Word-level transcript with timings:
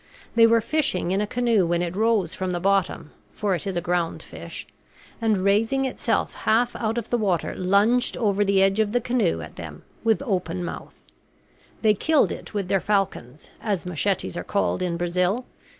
They 0.33 0.47
were 0.47 0.61
fishing 0.61 1.11
in 1.11 1.21
a 1.21 1.27
canoe 1.27 1.63
when 1.67 1.83
it 1.83 1.95
rose 1.95 2.33
from 2.33 2.49
the 2.49 2.59
bottom 2.59 3.11
for 3.33 3.53
it 3.53 3.67
is 3.67 3.77
a 3.77 3.81
ground 3.81 4.23
fish 4.23 4.65
and 5.21 5.37
raising 5.37 5.85
itself 5.85 6.33
half 6.33 6.75
out 6.75 6.97
of 6.97 7.11
the 7.11 7.19
water 7.19 7.53
lunged 7.53 8.17
over 8.17 8.43
the 8.43 8.63
edge 8.63 8.79
of 8.79 8.93
the 8.93 9.01
canoe 9.01 9.41
at 9.41 9.57
them, 9.57 9.83
with 10.03 10.23
open 10.23 10.65
mouth. 10.65 10.95
They 11.83 11.93
killed 11.93 12.31
it 12.31 12.51
with 12.51 12.67
their 12.67 12.81
falcons, 12.81 13.51
as 13.61 13.85
machetes 13.85 14.35
are 14.35 14.43
called 14.43 14.81
in 14.81 14.97
Brazil. 14.97 15.45